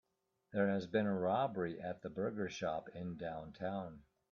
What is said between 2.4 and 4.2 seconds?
shop in downtown.